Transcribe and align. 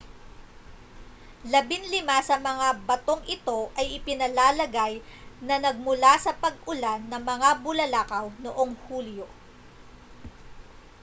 labinlima 1.53 2.17
sa 2.27 2.35
mga 2.49 2.67
batong 2.89 3.21
ito 3.35 3.59
ay 3.79 3.85
ipinalalagay 4.01 4.93
na 5.47 5.55
nagmula 5.65 6.13
sa 6.25 6.33
pag-ulan 6.43 7.01
ng 7.07 7.21
mga 7.31 7.49
bulalakaw 7.63 8.25
noong 8.43 8.71
hulyo 8.89 9.27